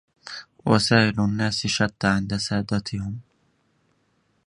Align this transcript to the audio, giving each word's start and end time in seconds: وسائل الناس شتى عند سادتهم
وسائل 0.65 1.19
الناس 1.19 1.67
شتى 1.67 2.07
عند 2.07 2.37
سادتهم 2.37 3.19